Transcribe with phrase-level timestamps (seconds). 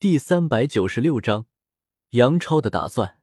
[0.00, 1.44] 第三百九十六章，
[2.12, 3.20] 杨超的打算。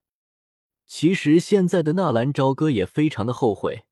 [0.85, 3.88] 其实现在的纳兰朝歌也非常的后悔，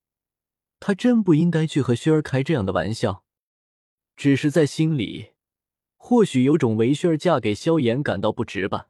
[0.79, 3.23] 他真不应该去和薰儿开这样的玩笑，
[4.15, 5.31] 只是在心里，
[5.97, 8.89] 或许有种为薰儿嫁给萧炎感到不值吧。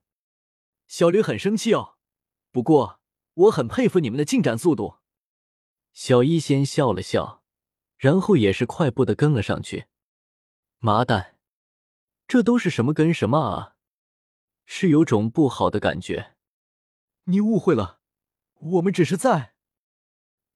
[0.89, 1.95] 小吕很生气哦，
[2.51, 2.99] 不过
[3.35, 4.97] 我很佩服你们的进展速度。
[5.93, 7.41] 小医仙笑了笑，
[7.95, 9.85] 然后也是快步的跟了上去。
[10.79, 11.37] 麻蛋，
[12.27, 13.71] 这都是什么跟什么啊！
[14.65, 16.35] 是有种不好的感觉。
[17.25, 17.99] 你误会了，
[18.53, 19.53] 我们只是在……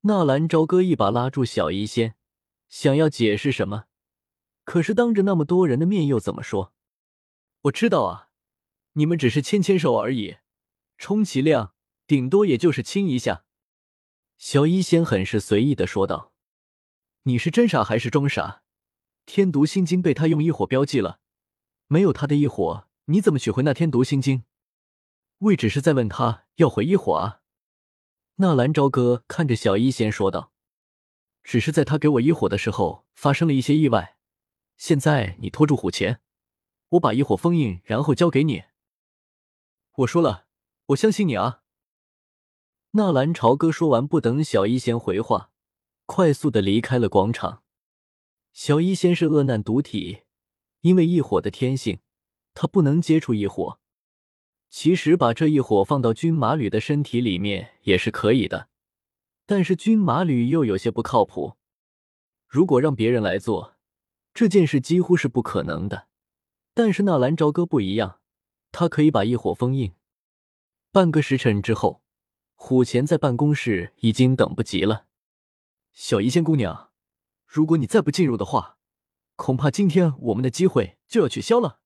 [0.02, 2.14] 纳兰朝歌一把拉住小医仙，
[2.68, 3.84] 想要解释什么，
[4.64, 6.72] 可是当着那么多人的面又怎么说？
[7.62, 8.30] 我知道啊，
[8.94, 10.38] 你们只是牵牵手而已，
[10.96, 11.74] 充其量
[12.06, 13.44] 顶多也就是亲一下。
[14.38, 16.32] 小医仙很是随意的说道
[17.24, 18.62] ：“你是真傻还是装傻？
[19.26, 21.20] 天毒心经被他用异火标记了，
[21.88, 24.44] 没有他的异火。”你怎么取回那天读心经？
[25.38, 27.40] 魏只是在问他要回一火啊。
[28.36, 30.52] 纳兰朝歌看着小医仙说道
[31.42, 34.16] ：“只是在他给我一火的时候发生了一些意外。
[34.76, 36.20] 现在你拖住虎钳，
[36.90, 38.64] 我把一火封印，然后交给你。
[39.96, 40.46] 我说了，
[40.86, 41.62] 我相信你啊。”
[42.92, 45.50] 纳兰朝歌说完，不等小医仙回话，
[46.06, 47.62] 快速的离开了广场。
[48.52, 50.22] 小医仙是恶难毒体，
[50.80, 52.00] 因为异火的天性。
[52.60, 53.80] 他不能接触异火，
[54.68, 58.68] 其实把这一火放到军马吕的身体里面也是可以的，
[59.46, 61.54] 但是军马吕又有些不靠谱。
[62.46, 63.76] 如果让别人来做
[64.34, 66.08] 这件事，几乎是不可能的。
[66.74, 68.20] 但是纳兰朝歌不一样，
[68.70, 69.94] 他可以把异火封印。
[70.92, 72.02] 半个时辰之后，
[72.52, 75.06] 虎钳在办公室已经等不及了。
[75.94, 76.90] 小医仙姑娘，
[77.46, 78.76] 如果你再不进入的话，
[79.36, 81.78] 恐怕今天我们的机会就要取消了。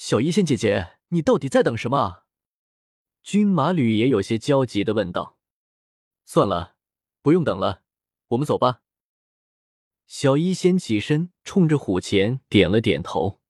[0.00, 2.24] 小医仙姐姐，你到底在等什么啊？
[3.20, 5.36] 军马吕也有些焦急的问道。
[6.24, 6.76] 算了，
[7.20, 7.82] 不用等了，
[8.28, 8.82] 我们走吧。
[10.06, 13.40] 小医仙起身，冲着虎钳点了点头。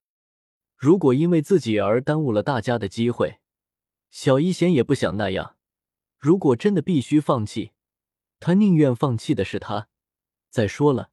[0.75, 3.41] 如果因为自己而耽误了大家的机会，
[4.09, 5.57] 小医仙也不想那样。
[6.17, 7.73] 如果真的必须放弃，
[8.41, 9.91] 他宁愿放弃的是他。
[10.49, 11.11] 再说了，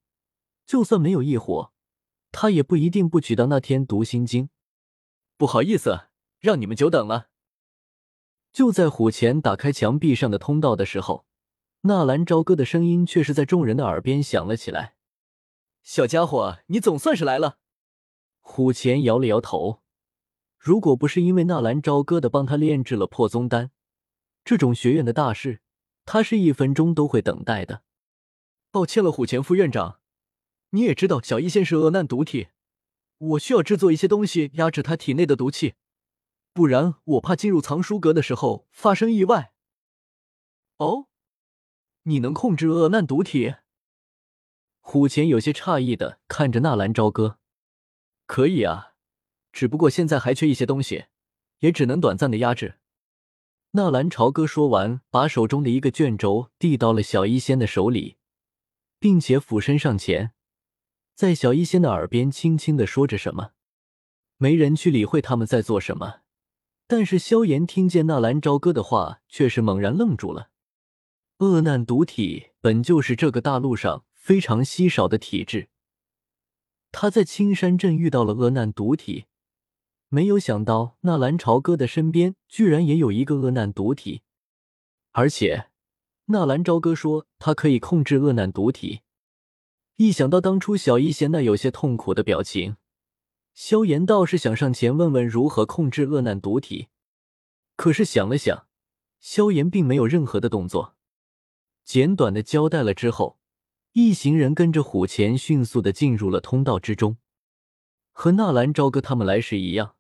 [0.66, 1.74] 就算没有异火，
[2.32, 4.48] 他也不一定不取到那天读心经。
[5.38, 6.07] 不好意思，
[6.40, 7.28] 让你们久等了。
[8.53, 11.25] 就在虎钳打开墙壁上的通道的时候，
[11.81, 14.96] 纳兰朝歌的声音却是在众人的耳边响了起来
[15.84, 17.57] ：“小家伙，你总算是来了。”
[18.40, 19.81] 虎钳摇了摇头，
[20.57, 23.72] 如果不是因为纳兰朝歌的帮他炼制了破宗丹，
[24.46, 25.59] 这种学院的大事，
[26.06, 27.84] 他是一分钟都会等待的。
[28.72, 30.00] 抱歉了，虎钳副院长，
[30.69, 32.47] 你也知道小医仙是恶难毒体。
[33.18, 35.76] 我需要制作一些东西压制他体内的毒气，
[36.53, 39.53] 不然我怕进入藏书阁的时候发生意外。
[40.78, 41.08] 哦，
[42.03, 43.56] 你能控制恶难毒体？
[44.80, 47.40] 虎钳有些诧异的看着纳兰朝歌。
[48.28, 48.94] 可以啊，
[49.52, 51.06] 只不过现在还缺一些东西，
[51.59, 52.80] 也只能短暂的压制。
[53.72, 58.18] 纳兰朝歌说完，把手中的一个卷轴递到了小医仙的手里，
[59.00, 60.34] 并且俯身上前。
[61.16, 63.52] 在小医仙的耳边轻轻的说着什么，
[64.36, 66.20] 没人去理会他们在做什么。
[66.88, 70.50] 但是萧炎听见纳兰朝歌的话，却是猛然愣住了。
[71.38, 75.70] 恶难毒体本就是这个大陆上非常稀少的体质，
[76.92, 79.26] 他在青山镇遇到了恶难毒体，
[80.09, 84.24] 没有想到纳兰朝歌的身边居然也有一个恶难毒体，
[85.14, 85.70] 而且
[86.26, 89.00] 纳兰朝歌说他可以控制恶难毒体。
[89.98, 92.76] 一想到当初小医仙那有些痛苦的表情，
[93.54, 96.90] 萧炎倒是想上前问问如何控制恶难毒体。
[97.78, 98.68] 可是想了想，
[99.22, 100.96] 萧炎并没有任何的动作，
[101.86, 103.40] 简短的交代了之后，
[103.94, 107.16] 一行人跟着虎钳迅速的进入了通道之中。
[108.12, 109.96] 和纳兰朝歌他们来时一样，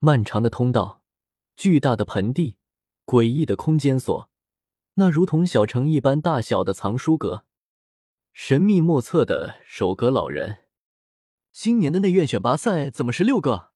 [0.00, 1.02] 漫长的通道，
[1.56, 2.56] 巨大的盆地，
[3.06, 4.28] 诡异的空间锁，
[4.94, 7.44] 那如同小城一般大小的藏书阁。
[8.42, 10.64] 神秘莫测的守阁老人，
[11.52, 13.72] 今年的内院选拔赛怎么是六个？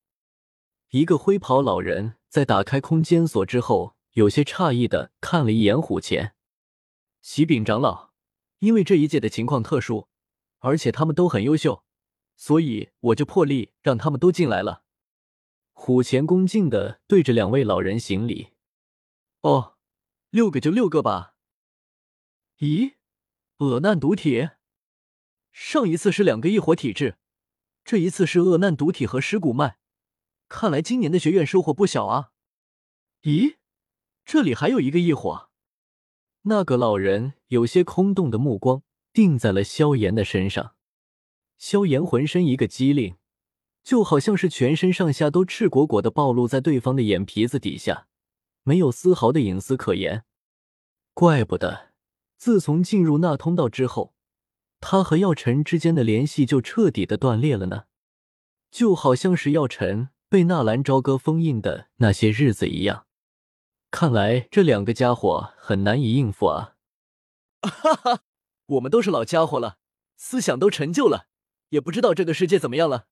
[0.89, 6.35] 一个灰袍老人在打开空间锁之后，有些诧异的看了一眼虎钳。
[7.21, 8.13] 喜禀长老，
[8.61, 10.09] 因为这一届的情况特殊，
[10.61, 11.85] 而且他们都很优秀，
[12.35, 14.85] 所以我就破例让他们都进来了。
[15.75, 18.55] 虎钳恭敬的对着两位老人行礼。
[19.43, 19.77] 哦，
[20.31, 21.35] 六个就六个吧。
[22.61, 22.95] 咦？
[23.65, 24.51] 恶难毒体，
[25.53, 27.17] 上一次是两个异火体质，
[27.85, 29.79] 这一次是恶难毒体和尸骨脉，
[30.49, 32.33] 看来今年的学院收获不小啊。
[33.23, 33.57] 咦，
[34.25, 35.51] 这里还有一个异火。
[36.43, 38.83] 那个老人有些空洞的目光
[39.13, 40.75] 定在了萧炎的身上，
[41.57, 43.17] 萧炎浑身一个机灵，
[43.83, 48.09] 就好像是全身上下都赤果果的暴露在对方的眼皮子底下，
[48.63, 50.25] 没有丝毫的隐私可言。
[51.15, 51.94] 怪不得，
[52.45, 54.13] 自从进入那通道之后，
[54.79, 57.85] 他和药尘之间的联系就彻底的断裂了呢，
[58.71, 63.07] 就好像是药尘被纳兰朝歌封印的那些日子一样。
[63.91, 66.75] 看来这两个家伙很难以应付啊！
[67.63, 68.21] 哈哈，
[68.67, 69.79] 我们都是老家伙了，
[70.19, 71.29] 思想都陈旧了，
[71.71, 73.07] 也不知道这个世界怎么样了。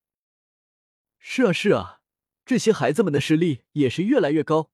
[1.19, 2.01] 是啊，是啊，
[2.45, 4.69] 这些孩子们的实力也是越来越高，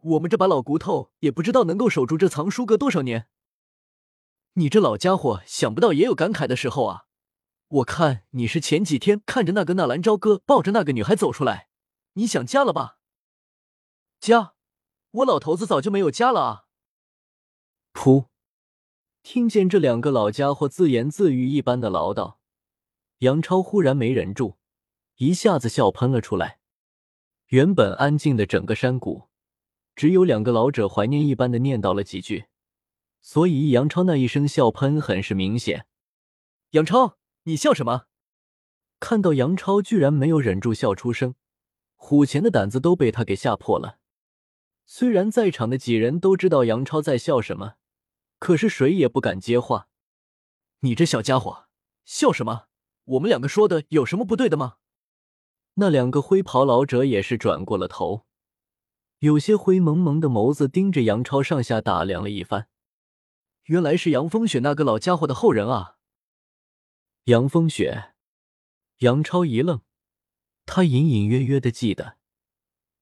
[0.00, 3.28] 我们这把老骨头也不知道能够守住这藏书阁多少年。
[4.54, 7.04] 你这老家伙，想不到也有感慨的时候啊！
[7.68, 11.68] 我看你是前几天看着那个纳兰朝歌抱着那个女孩走出来，
[12.14, 12.98] 你想家了吧？
[14.18, 14.54] 家。
[15.10, 16.64] 我老头子早就没有家了啊！
[17.94, 18.26] 噗！
[19.22, 22.36] 听见这两个老家伙自言自语一般的唠叨，
[23.18, 24.58] 杨超忽然没忍住，
[25.16, 26.60] 一下子笑喷了出来。
[27.46, 29.28] 原本安静的整个山谷，
[29.96, 32.47] 只有两个老者怀念一般的念叨了几句，
[33.28, 35.84] 所以杨超那一声笑喷很是明显。
[36.70, 38.04] 杨超，你笑什么？
[39.00, 41.34] 看到杨超居然没有忍住笑出声，
[41.94, 43.98] 虎钳的胆子都被他给吓破了。
[44.86, 47.74] 虽然在场的几人都知道杨超在笑什么，
[48.38, 49.88] 可是谁也不敢接话。
[50.80, 51.66] 你这小家伙，
[52.06, 52.68] 笑什么？
[53.04, 54.76] 我们两个说的有什么不对的吗？
[55.74, 58.24] 那两个灰袍老者也是转过了头，
[59.18, 62.68] 有些灰蒙蒙的眸子盯着杨超上下打量了一番。
[63.68, 65.96] 原来是杨风雪那个老家伙的后人啊！
[67.24, 68.14] 杨风雪，
[69.00, 69.82] 杨超一愣，
[70.64, 72.16] 他隐隐约约的记得。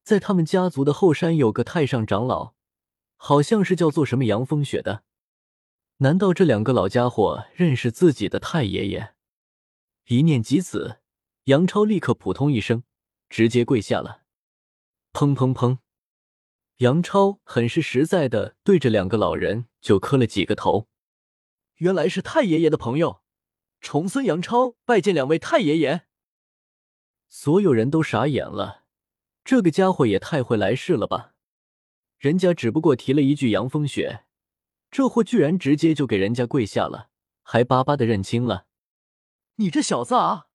[0.03, 2.55] 在他们家族的后山有个太上长老，
[3.15, 5.05] 好像是叫做什么杨风雪的。
[5.99, 9.15] 难道这两个老家伙认识自己的太爷爷？
[10.09, 10.99] 一念及此，
[11.45, 12.83] 杨超立刻扑通一声，
[13.29, 14.23] 直接跪下了。
[15.13, 15.79] 砰砰砰！
[16.79, 20.89] 杨超很是实在的对着两个老人就磕了几个头。
[21.77, 23.23] 原来是太爷爷的朋友，
[23.81, 26.07] 重孙杨超拜见两位太爷爷。
[27.29, 28.83] 所有人都傻眼了。
[29.45, 31.35] 这个家伙也太会来事了吧！
[32.19, 34.25] 人家只不过提了一句杨风雪，
[34.91, 37.11] 这货居然直接就给人家跪下了，
[37.45, 38.67] 还巴巴的认亲了。
[39.55, 40.49] 你这小子啊！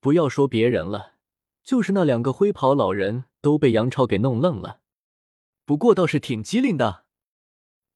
[0.00, 1.14] 不要说别人了，
[1.62, 4.80] 就是那两个灰袍老人都被杨超给弄愣了。
[5.64, 7.04] 不过倒是挺机灵的。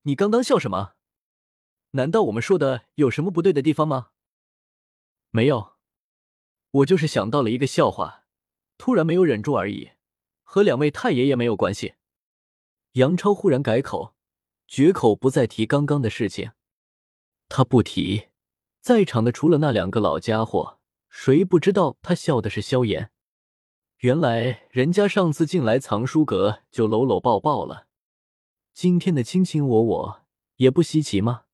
[0.06, 0.92] 你刚刚笑什么？
[1.92, 4.10] 难道我们说的有什么不对的地方吗？
[5.30, 5.76] 没有，
[6.70, 8.24] 我就是想到了一个笑话。
[8.76, 9.92] 突然没有忍住而已，
[10.42, 11.94] 和两位太爷爷没有关系。
[12.92, 14.14] 杨超忽然改口，
[14.66, 16.52] 绝口不再提刚刚的事情。
[17.48, 18.26] 他不提，
[18.80, 23.10] 在场的除了那两个老家伙，谁不知道他笑的是萧炎？
[23.98, 27.86] 原来人家上次进来藏书阁就搂搂抱抱了，
[28.74, 30.22] 今天的卿卿我我
[30.56, 31.44] 也不稀奇吗？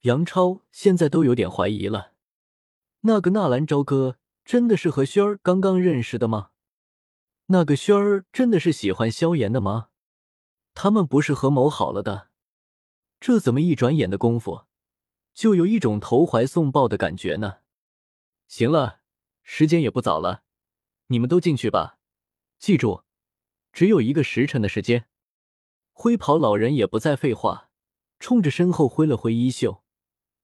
[0.00, 2.14] 杨超现在都有点怀疑了，
[3.00, 4.16] 那个纳兰朝歌。
[4.42, 6.50] 真的是和轩儿刚刚认识的吗？
[7.46, 9.90] 那个轩儿真的是喜欢萧炎的吗？
[10.72, 12.30] 他们不是合谋好了的？
[13.20, 14.64] 这怎么一转眼的功夫，
[15.34, 17.58] 就有一种投怀送抱的感觉呢？
[18.48, 19.00] 行了，
[19.44, 20.42] 时间也不早了，
[21.08, 21.98] 你们都进去吧。
[22.58, 23.04] 记住，
[23.72, 25.09] 只有一个时辰的时间。
[26.02, 27.68] 灰袍老人也不再废话，
[28.18, 29.82] 冲着身后挥了挥衣袖，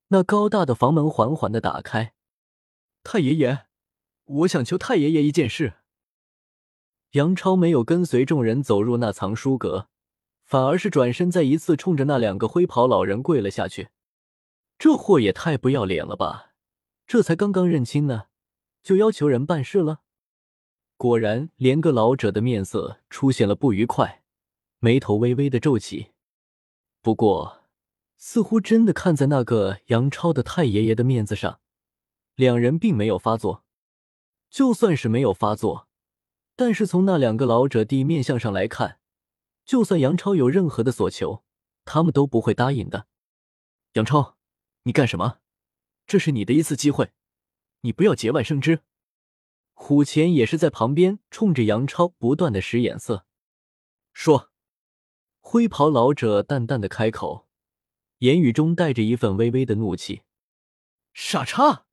[0.09, 2.13] 那高大的房门缓缓的打开。
[3.03, 3.65] 太爷爷。
[4.27, 5.77] 我想求太爷爷一件事。
[7.13, 9.89] 杨超没有跟随众人走入那藏书阁，
[10.45, 13.89] 反而是转身再一次冲着那两个灰袍老人跪了下去。
[14.79, 16.51] 这货也太不要脸了吧！
[17.07, 18.25] 这才刚刚认亲呢，
[18.83, 20.03] 就要求人办事了。
[20.99, 24.23] 果然，连个老者的面色出现了不愉快，
[24.79, 26.13] 眉头微微的皱起。
[27.03, 27.65] 不过，
[28.17, 31.61] 似乎真的看在那个杨超的太爷爷的面子上，
[32.35, 33.65] 两人并没有发作。
[34.49, 35.89] 就算是没有发作，
[36.55, 39.01] 但是从那两个老者地面相上来看，
[39.65, 41.45] 就算杨超有任何的所求，
[41.85, 43.07] 他们都不会答应的。
[43.95, 44.37] 杨超，
[44.85, 45.41] 你干什么？
[46.07, 47.13] 这是你的一次机会，
[47.81, 48.83] 你不要节外生枝。
[49.75, 53.27] 虎钳也是在旁边冲着杨超不断的使眼色，
[54.13, 54.51] 说
[55.49, 57.47] ：“灰袍老者淡淡的开口，
[58.19, 60.23] 言语中带着一份微微的怒气。
[61.15, 61.87] 傻叉。”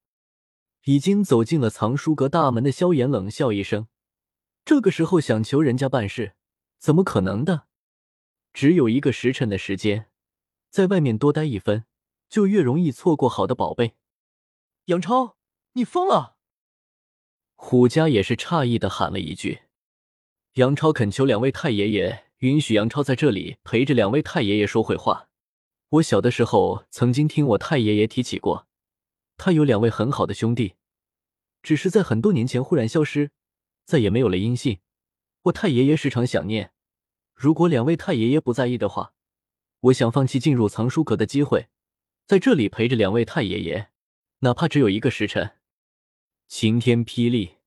[0.86, 3.88] 已经走进了藏书阁大门的萧炎冷笑一声，
[4.66, 6.34] 这个时候想求人家办事，
[6.80, 7.68] 怎么可能的？
[8.54, 10.10] 只有一个时辰的时间，
[10.72, 11.86] 在外面多待一分，
[12.28, 13.94] 就越容易错过好的宝贝。
[14.86, 15.38] 杨超，
[15.74, 16.38] 你疯了！
[17.54, 19.62] 虎家也是诧异的喊了一句。
[20.54, 25.30] 杨超恳求两位太爷爷允许杨超在这里陪着两位太爷爷说会话。
[25.88, 28.68] 我小的时候曾经听我太爷爷提起过，
[29.38, 30.74] 他有两位很好的兄弟，
[31.62, 33.32] 只是在很多年前忽然消失，
[33.86, 34.80] 再也没有了音信。
[35.44, 36.74] 我太爷爷时常想念。
[37.34, 39.14] 如果两位太爷爷不在意的话，
[39.80, 41.70] 我想放弃进入藏书阁的机会，
[42.28, 43.88] 在这里陪着两位太爷爷，
[44.40, 45.56] 哪怕只有一个时辰。
[46.50, 47.60] 晴天霹雳，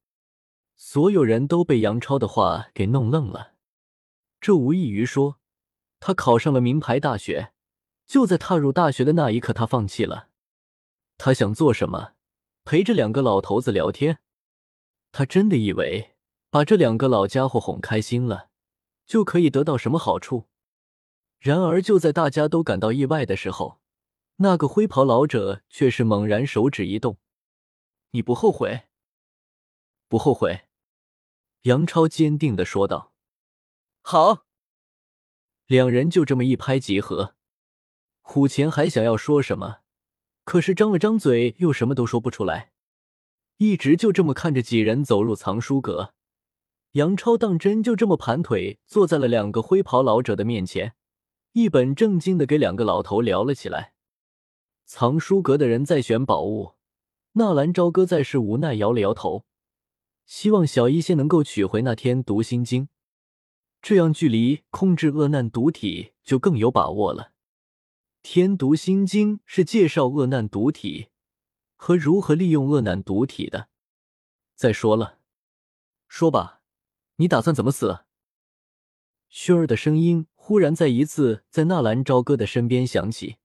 [0.76, 3.55] 所有人都被杨超的话给弄愣了。
[4.46, 5.40] 这无异于说，
[5.98, 7.52] 他考上了名牌大学，
[8.06, 10.28] 就在踏入大学的那一刻，他放弃了。
[11.18, 12.12] 他想做什么？
[12.62, 14.20] 陪着两个老头子聊天。
[15.10, 16.14] 他真的以为
[16.48, 18.50] 把这两个老家伙哄开心了。
[19.04, 20.44] 就可以得到什么好处？
[21.40, 23.80] 然而，就在大家都感到意外的时候，
[24.36, 27.18] 那个灰袍老者却是猛然手指一动
[28.14, 28.84] ：“你不后悔？
[30.06, 30.68] 不后悔。”
[31.62, 33.12] 杨超坚定的说道。
[34.08, 34.46] “好。”
[35.66, 37.34] 两人就这么一拍即合。
[38.20, 39.78] 虎钳还想要说什么，
[40.44, 42.70] 可是张了张嘴又什么都说不出来，
[43.56, 46.14] 一直就这么看着几人走入藏书阁。
[46.92, 50.94] 杨超当真就这么盘腿坐在了两个灰袍老者的面前，
[51.52, 53.92] 一本正经的给两个老头聊了起来。
[54.84, 56.74] 藏书阁的人在选宝物，
[57.32, 59.44] 纳兰朝歌在是无奈摇了摇头，
[60.24, 62.88] 希望小医仙能够取回那天读心经，
[63.80, 67.32] 这样距离控制恶难毒体就更有把握了。
[68.22, 71.08] 天毒心经是介绍恶难毒体
[71.76, 73.68] 和如何利用恶难毒体的。
[74.54, 75.18] 再说了，
[76.08, 76.62] 说吧。
[77.18, 78.00] 你打算怎么死？
[79.30, 83.36] 薰儿的声音忽然再一次在纳兰朝歌的身边响起。